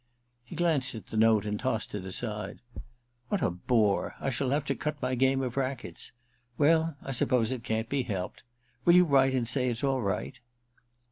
He 0.43 0.55
glanced 0.55 0.95
at 0.95 1.05
the 1.05 1.15
note 1.15 1.45
and 1.45 1.59
tossed 1.59 1.93
it 1.93 2.05
aside. 2.05 2.59
* 2.93 3.29
What 3.29 3.43
a 3.43 3.51
bore! 3.51 4.15
I 4.19 4.31
shall 4.31 4.49
have 4.49 4.65
to 4.65 4.73
cut 4.75 4.99
my 4.99 5.13
game 5.13 5.43
of 5.43 5.57
racquets. 5.57 6.11
Well, 6.57 6.95
I 7.03 7.11
suppose 7.11 7.51
it 7.51 7.63
can't 7.63 7.87
be 7.87 8.01
helped. 8.01 8.41
Will 8.83 8.95
you 8.95 9.05
write 9.05 9.35
and 9.35 9.47
say 9.47 9.69
it's 9.69 9.83
all 9.83 10.01
right 10.01 10.39